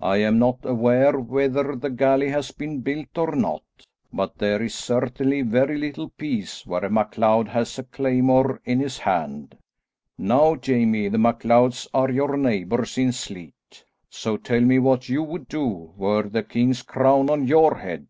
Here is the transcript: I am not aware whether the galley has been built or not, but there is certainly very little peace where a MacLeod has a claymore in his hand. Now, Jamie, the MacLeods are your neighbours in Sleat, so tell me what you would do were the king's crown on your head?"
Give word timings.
I 0.00 0.18
am 0.18 0.38
not 0.38 0.60
aware 0.64 1.18
whether 1.18 1.74
the 1.74 1.90
galley 1.90 2.28
has 2.28 2.52
been 2.52 2.80
built 2.80 3.18
or 3.18 3.34
not, 3.34 3.64
but 4.12 4.38
there 4.38 4.62
is 4.62 4.72
certainly 4.72 5.42
very 5.42 5.76
little 5.76 6.10
peace 6.10 6.64
where 6.64 6.84
a 6.84 6.88
MacLeod 6.88 7.48
has 7.48 7.76
a 7.76 7.82
claymore 7.82 8.60
in 8.64 8.78
his 8.78 8.98
hand. 8.98 9.58
Now, 10.16 10.54
Jamie, 10.54 11.08
the 11.08 11.18
MacLeods 11.18 11.88
are 11.92 12.08
your 12.12 12.36
neighbours 12.36 12.96
in 12.98 13.10
Sleat, 13.10 13.82
so 14.08 14.36
tell 14.36 14.60
me 14.60 14.78
what 14.78 15.08
you 15.08 15.24
would 15.24 15.48
do 15.48 15.92
were 15.96 16.28
the 16.28 16.44
king's 16.44 16.82
crown 16.82 17.28
on 17.28 17.48
your 17.48 17.78
head?" 17.78 18.06